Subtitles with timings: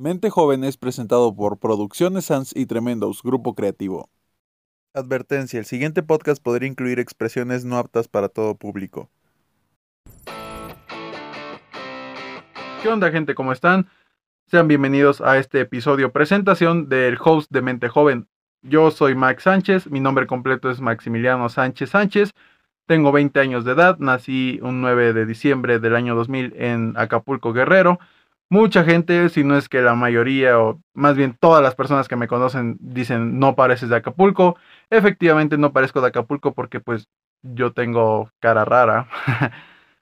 [0.00, 4.08] Mente Joven es presentado por Producciones Sans y Tremendos, grupo creativo.
[4.94, 9.10] Advertencia, el siguiente podcast podría incluir expresiones no aptas para todo público.
[12.82, 13.34] ¿Qué onda gente?
[13.34, 13.88] ¿Cómo están?
[14.46, 18.26] Sean bienvenidos a este episodio presentación del host de Mente Joven.
[18.62, 22.32] Yo soy Max Sánchez, mi nombre completo es Maximiliano Sánchez Sánchez,
[22.86, 27.52] tengo 20 años de edad, nací un 9 de diciembre del año 2000 en Acapulco
[27.52, 27.98] Guerrero
[28.50, 32.16] mucha gente, si no es que la mayoría o más bien todas las personas que
[32.16, 34.56] me conocen dicen no pareces de Acapulco.
[34.90, 37.08] Efectivamente no parezco de Acapulco porque pues
[37.42, 39.08] yo tengo cara rara.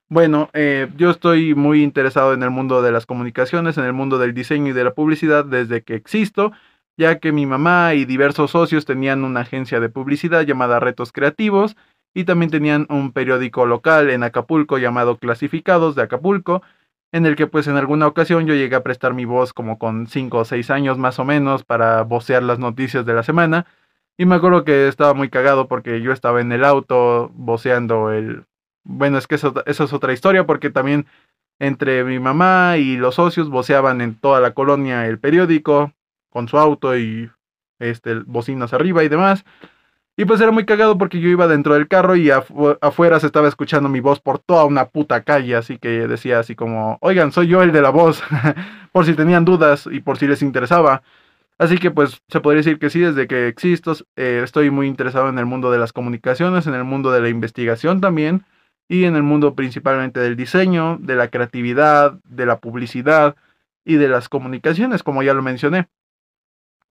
[0.09, 4.17] bueno, eh, yo estoy muy interesado en el mundo de las comunicaciones, en el mundo
[4.17, 6.51] del diseño y de la publicidad desde que existo,
[6.97, 11.77] ya que mi mamá y diversos socios tenían una agencia de publicidad llamada Retos Creativos
[12.15, 16.63] y también tenían un periódico local en Acapulco llamado Clasificados de Acapulco
[17.11, 20.07] en el que pues en alguna ocasión yo llegué a prestar mi voz como con
[20.07, 23.65] 5 o 6 años más o menos para vocear las noticias de la semana.
[24.17, 28.45] Y me acuerdo que estaba muy cagado porque yo estaba en el auto voceando el...
[28.83, 31.05] Bueno, es que eso, es otra historia porque también
[31.59, 35.93] entre mi mamá y los socios voceaban en toda la colonia el periódico
[36.29, 37.31] con su auto y
[37.79, 39.45] este, bocinas arriba y demás.
[40.19, 43.47] Y pues era muy cagado porque yo iba dentro del carro y afuera se estaba
[43.47, 47.47] escuchando mi voz por toda una puta calle, así que decía así como, oigan, soy
[47.47, 48.21] yo el de la voz,
[48.91, 51.03] por si tenían dudas y por si les interesaba.
[51.57, 55.29] Así que pues se podría decir que sí, desde que existo eh, estoy muy interesado
[55.29, 58.43] en el mundo de las comunicaciones, en el mundo de la investigación también
[58.89, 63.37] y en el mundo principalmente del diseño, de la creatividad, de la publicidad
[63.85, 65.87] y de las comunicaciones, como ya lo mencioné.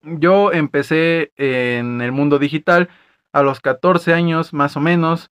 [0.00, 2.88] Yo empecé en el mundo digital
[3.32, 5.30] a los 14 años más o menos,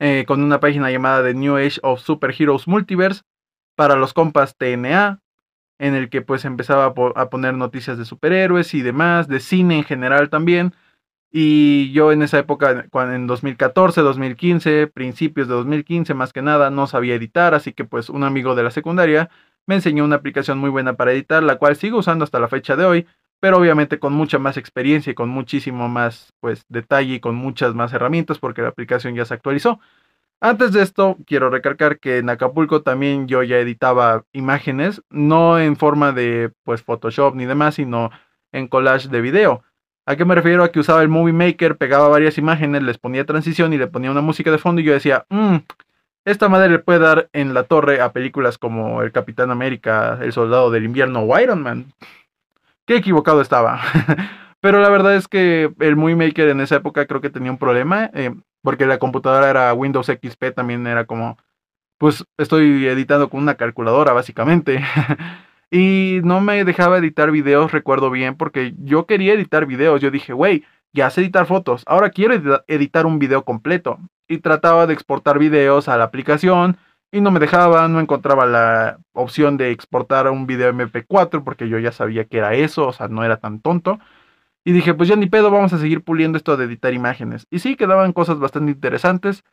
[0.00, 3.22] eh, con una página llamada The New Age of Superheroes Multiverse
[3.74, 5.20] para los compas TNA,
[5.78, 9.84] en el que pues empezaba a, poner noticias de superhéroes y demás, de cine en
[9.84, 10.74] general también.
[11.30, 16.86] Y yo en esa época, en 2014, 2015, principios de 2015 más que nada, no
[16.86, 19.30] sabía editar, así que pues un amigo de la secundaria
[19.66, 22.74] me enseñó una aplicación muy buena para editar, la cual sigo usando hasta la fecha
[22.76, 23.06] de hoy,
[23.40, 27.74] pero obviamente con mucha más experiencia y con muchísimo más pues detalle y con muchas
[27.74, 29.80] más herramientas porque la aplicación ya se actualizó.
[30.40, 35.76] Antes de esto, quiero recalcar que en Acapulco también yo ya editaba imágenes, no en
[35.76, 38.10] forma de pues Photoshop ni demás, sino
[38.52, 39.64] en collage de video.
[40.06, 40.62] ¿A qué me refiero?
[40.64, 44.10] A que usaba el Movie Maker, pegaba varias imágenes, les ponía transición y le ponía
[44.10, 45.56] una música de fondo y yo decía, mmm,
[46.24, 50.32] esta madre le puede dar en la torre a películas como El Capitán América, El
[50.32, 51.92] Soldado del Invierno o Iron Man
[52.88, 53.80] qué equivocado estaba.
[54.60, 57.58] Pero la verdad es que el Movie Maker en esa época creo que tenía un
[57.58, 61.38] problema, eh, porque la computadora era Windows XP, también era como,
[61.98, 64.82] pues estoy editando con una calculadora básicamente.
[65.70, 70.00] y no me dejaba editar videos, recuerdo bien, porque yo quería editar videos.
[70.00, 72.34] Yo dije, güey, ya sé editar fotos, ahora quiero
[72.66, 73.98] editar un video completo.
[74.26, 76.78] Y trataba de exportar videos a la aplicación
[77.10, 81.78] y no me dejaba, no encontraba la opción de exportar un video MP4 porque yo
[81.78, 83.98] ya sabía que era eso, o sea, no era tan tonto.
[84.64, 87.46] Y dije, pues ya ni pedo, vamos a seguir puliendo esto de editar imágenes.
[87.50, 89.44] Y sí, quedaban cosas bastante interesantes.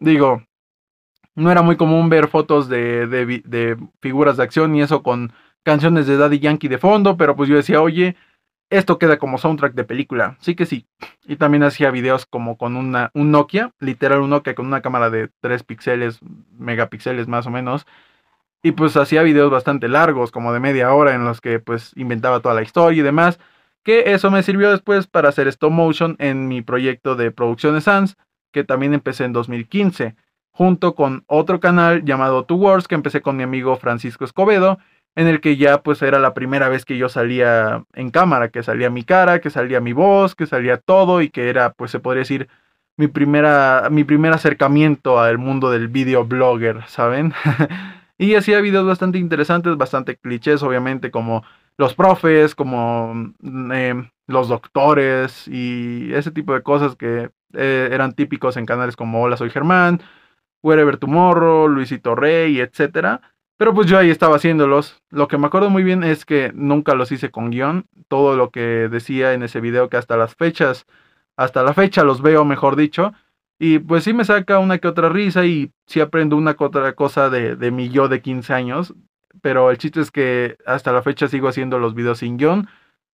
[0.00, 0.42] Digo,
[1.34, 5.32] no era muy común ver fotos de, de, de figuras de acción y eso con
[5.64, 8.16] canciones de Daddy Yankee de fondo, pero pues yo decía, oye,
[8.70, 10.86] esto queda como soundtrack de película, sí que sí.
[11.26, 15.10] Y también hacía videos como con una, un Nokia, literal un Nokia con una cámara
[15.10, 16.20] de 3 píxeles,
[16.58, 17.86] megapíxeles más o menos.
[18.62, 22.40] Y pues hacía videos bastante largos, como de media hora, en los que pues inventaba
[22.40, 23.38] toda la historia y demás.
[23.84, 28.16] Que eso me sirvió después para hacer stop motion en mi proyecto de Producciones Sans,
[28.52, 30.16] que también empecé en 2015,
[30.50, 34.78] junto con otro canal llamado Two Words, que empecé con mi amigo Francisco Escobedo
[35.18, 38.62] en el que ya pues era la primera vez que yo salía en cámara, que
[38.62, 41.98] salía mi cara, que salía mi voz, que salía todo y que era pues se
[41.98, 42.48] podría decir
[42.96, 47.34] mi primera mi primer acercamiento al mundo del videoblogger, ¿saben?
[48.18, 51.42] y hacía videos bastante interesantes, bastante clichés obviamente como
[51.78, 58.12] los profes, como mm, em, los doctores y ese tipo de cosas que eh, eran
[58.12, 60.00] típicos en canales como Hola soy Germán,
[60.62, 63.20] Wherever Tomorrow, Luisito Rey, etcétera
[63.58, 65.02] pero pues yo ahí estaba haciéndolos.
[65.10, 67.86] Lo que me acuerdo muy bien es que nunca los hice con guion.
[68.06, 70.86] Todo lo que decía en ese video que hasta las fechas,
[71.36, 73.12] hasta la fecha los veo, mejor dicho.
[73.58, 76.92] Y pues sí me saca una que otra risa y sí aprendo una que otra
[76.94, 78.94] cosa de, de mi yo de 15 años.
[79.42, 82.68] Pero el chiste es que hasta la fecha sigo haciendo los videos sin guion.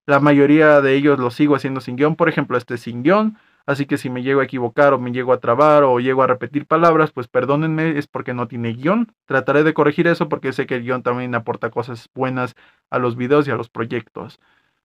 [0.06, 2.16] La mayoría de ellos los sigo haciendo sin guion.
[2.16, 3.38] Por ejemplo, este sin guion.
[3.66, 6.26] Así que si me llego a equivocar o me llego a trabar o llego a
[6.26, 9.12] repetir palabras, pues perdónenme, es porque no tiene guion.
[9.26, 12.56] Trataré de corregir eso porque sé que el guion también aporta cosas buenas
[12.90, 14.38] a los videos y a los proyectos.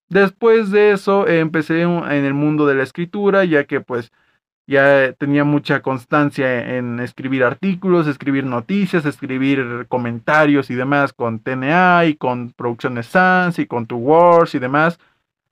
[0.07, 4.11] Después de eso empecé en el mundo de la escritura, ya que pues
[4.65, 12.05] ya tenía mucha constancia en escribir artículos, escribir noticias, escribir comentarios y demás con TNA
[12.05, 14.99] y con Producciones Sans y con Two Wars y demás.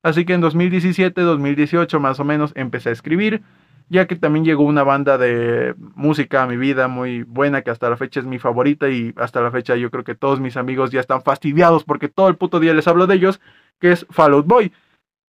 [0.08, 3.42] Así que en 2017, 2018 más o menos empecé a escribir,
[3.90, 7.90] ya que también llegó una banda de música a mi vida muy buena, que hasta
[7.90, 10.92] la fecha es mi favorita y hasta la fecha yo creo que todos mis amigos
[10.92, 13.42] ya están fastidiados porque todo el puto día les hablo de ellos,
[13.82, 14.72] que es Fall Out Boy.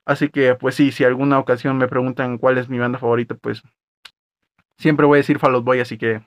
[0.07, 3.65] Así que pues sí, si alguna ocasión me preguntan cuál es mi banda favorita, pues
[4.79, 6.23] siempre voy a decir Fall Out Boy, así que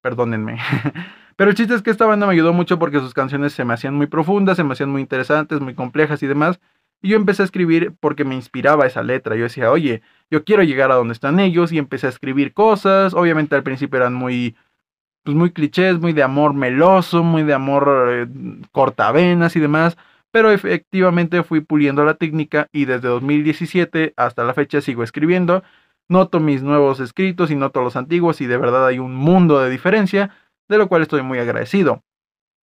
[0.00, 0.56] perdónenme.
[1.36, 3.74] Pero el chiste es que esta banda me ayudó mucho porque sus canciones se me
[3.74, 6.60] hacían muy profundas, se me hacían muy interesantes, muy complejas y demás.
[7.02, 9.36] Y yo empecé a escribir porque me inspiraba esa letra.
[9.36, 13.14] Yo decía, oye, yo quiero llegar a donde están ellos y empecé a escribir cosas.
[13.14, 14.56] Obviamente al principio eran muy,
[15.24, 18.26] pues muy clichés, muy de amor meloso, muy de amor eh,
[18.72, 19.96] cortavenas y demás.
[20.30, 25.62] Pero efectivamente fui puliendo la técnica y desde 2017 hasta la fecha sigo escribiendo.
[26.08, 29.70] Noto mis nuevos escritos y noto los antiguos y de verdad hay un mundo de
[29.70, 30.30] diferencia,
[30.68, 32.02] de lo cual estoy muy agradecido.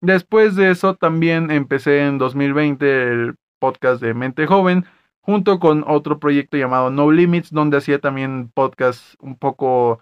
[0.01, 4.87] Después de eso también empecé en 2020 el podcast de Mente Joven,
[5.21, 10.01] junto con otro proyecto llamado No Limits, donde hacía también podcasts un poco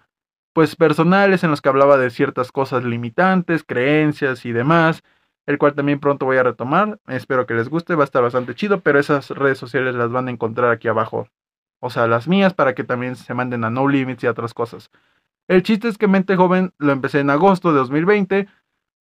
[0.51, 5.03] pues personales en los que hablaba de ciertas cosas limitantes, creencias y demás,
[5.45, 6.99] el cual también pronto voy a retomar.
[7.07, 10.27] Espero que les guste, va a estar bastante chido, pero esas redes sociales las van
[10.27, 11.27] a encontrar aquí abajo.
[11.79, 14.55] O sea, las mías para que también se manden a No Limits y a otras
[14.55, 14.89] cosas.
[15.47, 18.47] El chiste es que Mente Joven lo empecé en agosto de 2020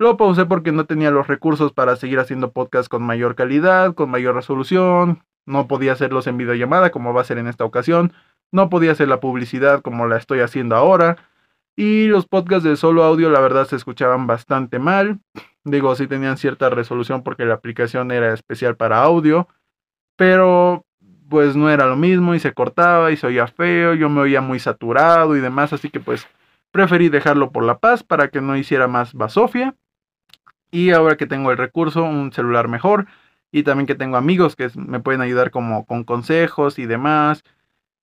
[0.00, 4.10] lo pausé porque no tenía los recursos para seguir haciendo podcasts con mayor calidad, con
[4.10, 5.22] mayor resolución.
[5.44, 8.14] No podía hacerlos en videollamada como va a ser en esta ocasión.
[8.50, 11.18] No podía hacer la publicidad como la estoy haciendo ahora.
[11.76, 15.20] Y los podcasts de solo audio la verdad se escuchaban bastante mal.
[15.64, 19.48] Digo, sí tenían cierta resolución porque la aplicación era especial para audio.
[20.16, 20.86] Pero
[21.28, 23.92] pues no era lo mismo y se cortaba y se oía feo.
[23.92, 25.74] Yo me oía muy saturado y demás.
[25.74, 26.26] Así que pues
[26.70, 29.76] preferí dejarlo por la paz para que no hiciera más basofia.
[30.70, 33.06] Y ahora que tengo el recurso, un celular mejor.
[33.52, 37.42] Y también que tengo amigos que me pueden ayudar como con consejos y demás.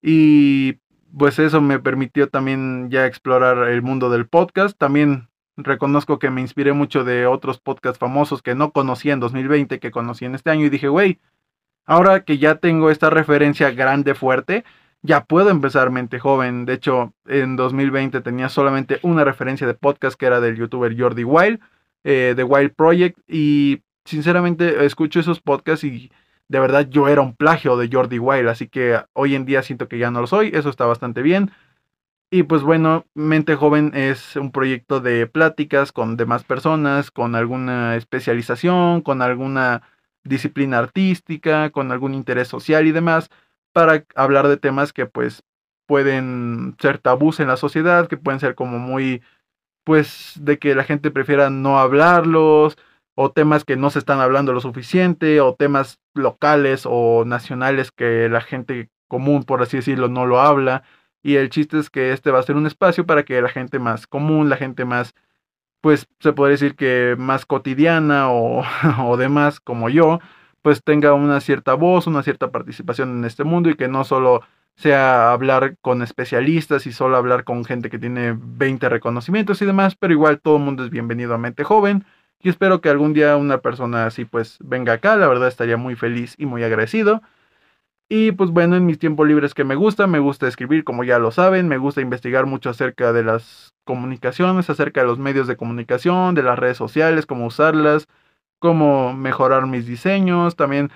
[0.01, 0.79] Y
[1.17, 4.77] pues eso me permitió también ya explorar el mundo del podcast.
[4.77, 9.79] También reconozco que me inspiré mucho de otros podcasts famosos que no conocí en 2020,
[9.79, 10.65] que conocí en este año.
[10.65, 11.19] Y dije, güey,
[11.85, 14.65] ahora que ya tengo esta referencia grande, fuerte,
[15.01, 16.65] ya puedo empezar mente joven.
[16.65, 21.23] De hecho, en 2020 tenía solamente una referencia de podcast que era del youtuber Jordi
[21.23, 21.59] Wild
[22.09, 26.09] eh, The Wild Project y sinceramente escucho esos podcasts y
[26.47, 29.89] de verdad yo era un plagio de Jordi Wild, así que hoy en día siento
[29.89, 31.51] que ya no lo soy, eso está bastante bien.
[32.31, 37.97] Y pues bueno, Mente Joven es un proyecto de pláticas con demás personas, con alguna
[37.97, 39.81] especialización, con alguna
[40.23, 43.29] disciplina artística, con algún interés social y demás,
[43.73, 45.43] para hablar de temas que pues
[45.87, 49.21] pueden ser tabús en la sociedad, que pueden ser como muy
[49.87, 52.77] pues de que la gente prefiera no hablarlos,
[53.15, 58.27] o temas que no se están hablando lo suficiente, o temas locales o nacionales que
[58.27, 60.83] la gente común, por así decirlo, no lo habla.
[61.23, 63.79] Y el chiste es que este va a ser un espacio para que la gente
[63.79, 65.13] más común, la gente más,
[65.81, 68.65] pues se puede decir que más cotidiana o,
[69.05, 70.19] o demás como yo,
[70.61, 74.41] pues tenga una cierta voz, una cierta participación en este mundo y que no solo
[74.77, 79.95] sea hablar con especialistas y solo hablar con gente que tiene 20 reconocimientos y demás,
[79.95, 82.05] pero igual todo el mundo es bienvenido a Mente Joven
[82.39, 85.95] y espero que algún día una persona así pues venga acá, la verdad estaría muy
[85.95, 87.21] feliz y muy agradecido.
[88.09, 91.19] Y pues bueno, en mis tiempos libres que me gusta, me gusta escribir como ya
[91.19, 95.57] lo saben, me gusta investigar mucho acerca de las comunicaciones, acerca de los medios de
[95.57, 98.07] comunicación, de las redes sociales, cómo usarlas,
[98.59, 100.91] cómo mejorar mis diseños, también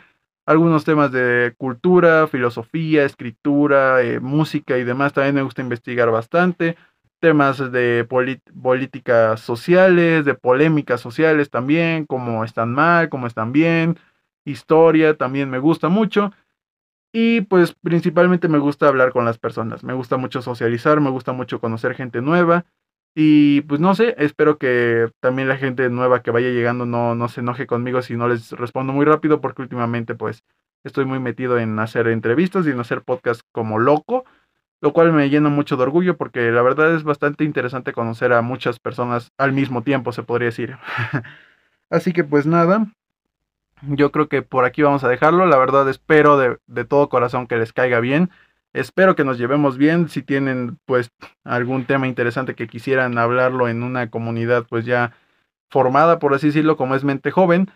[0.51, 5.13] algunos temas de cultura, filosofía, escritura, eh, música y demás.
[5.13, 6.77] También me gusta investigar bastante.
[7.19, 8.07] Temas de
[8.61, 13.97] políticas sociales, de polémicas sociales también, cómo están mal, cómo están bien.
[14.45, 16.31] Historia también me gusta mucho.
[17.13, 19.83] Y pues principalmente me gusta hablar con las personas.
[19.83, 22.65] Me gusta mucho socializar, me gusta mucho conocer gente nueva.
[23.13, 27.27] Y pues no sé, espero que también la gente nueva que vaya llegando no, no
[27.27, 30.43] se enoje conmigo si no les respondo muy rápido, porque últimamente pues
[30.83, 34.23] estoy muy metido en hacer entrevistas y en hacer podcast como loco,
[34.79, 38.41] lo cual me llena mucho de orgullo porque la verdad es bastante interesante conocer a
[38.41, 40.77] muchas personas al mismo tiempo, se podría decir.
[41.89, 42.87] Así que pues nada,
[43.81, 47.47] yo creo que por aquí vamos a dejarlo, la verdad espero de, de todo corazón
[47.47, 48.31] que les caiga bien
[48.73, 50.09] Espero que nos llevemos bien.
[50.09, 51.11] Si tienen pues
[51.43, 55.13] algún tema interesante que quisieran hablarlo en una comunidad pues ya
[55.69, 57.69] formada, por así decirlo, como es Mente Joven,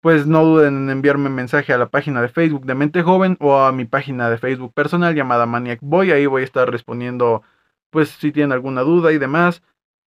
[0.00, 3.36] pues no duden en enviarme un mensaje a la página de Facebook de Mente Joven
[3.40, 6.10] o a mi página de Facebook personal llamada Maniac Boy.
[6.12, 7.42] Ahí voy a estar respondiendo
[7.90, 9.62] pues si tienen alguna duda y demás.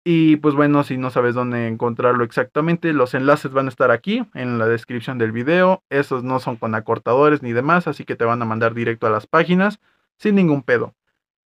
[0.05, 4.27] Y pues bueno, si no sabes dónde encontrarlo exactamente, los enlaces van a estar aquí
[4.35, 5.83] en la descripción del video.
[5.91, 9.11] Esos no son con acortadores ni demás, así que te van a mandar directo a
[9.11, 9.81] las páginas
[10.19, 10.95] sin ningún pedo.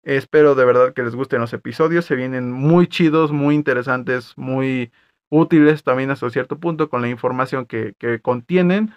[0.03, 2.05] Espero de verdad que les gusten los episodios.
[2.05, 4.93] Se vienen muy chidos, muy interesantes, muy
[5.31, 8.95] útiles también hasta cierto punto con la información que, que contienen,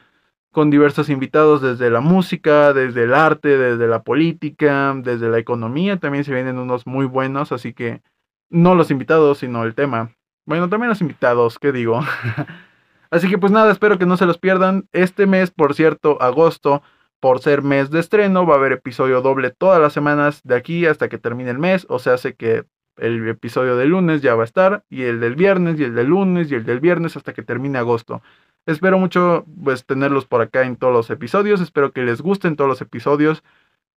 [0.51, 5.97] con diversos invitados desde la música, desde el arte, desde la política, desde la economía.
[5.97, 8.01] También se vienen unos muy buenos, así que
[8.49, 10.11] no los invitados, sino el tema.
[10.45, 11.99] Bueno, también los invitados, ¿qué digo?
[13.11, 14.87] así que pues nada, espero que no se los pierdan.
[14.91, 16.81] Este mes, por cierto, agosto,
[17.21, 20.85] por ser mes de estreno, va a haber episodio doble todas las semanas de aquí
[20.85, 21.85] hasta que termine el mes.
[21.87, 22.65] O sea, hace que
[22.97, 26.07] el episodio del lunes ya va a estar, y el del viernes, y el del
[26.07, 28.21] lunes, y el del viernes hasta que termine agosto.
[28.65, 32.69] Espero mucho pues tenerlos por acá en todos los episodios, espero que les gusten todos
[32.69, 33.43] los episodios.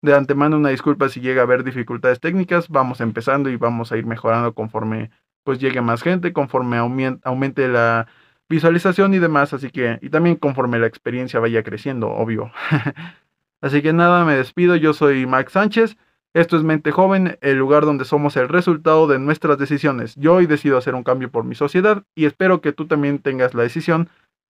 [0.02, 3.97] De antemano una disculpa si llega a haber dificultades técnicas, vamos empezando y vamos a
[3.97, 5.11] ir mejorando conforme
[5.45, 8.07] pues llegue más gente, conforme aumente la
[8.49, 12.53] visualización y demás, así que y también conforme la experiencia vaya creciendo, obvio.
[13.61, 15.97] así que nada, me despido, yo soy Max Sánchez.
[16.35, 20.17] Esto es Mente Joven, el lugar donde somos el resultado de nuestras decisiones.
[20.17, 23.55] Yo hoy decido hacer un cambio por mi sociedad y espero que tú también tengas
[23.55, 24.09] la decisión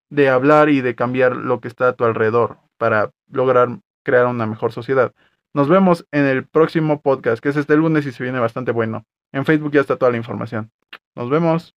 [0.08, 4.46] de hablar y de cambiar lo que está a tu alrededor para lograr crear una
[4.46, 5.12] mejor sociedad.
[5.52, 9.04] Nos vemos en el próximo podcast, que es este lunes y se viene bastante bueno.
[9.32, 10.70] En Facebook ya está toda la información.
[11.14, 11.74] Nos vemos.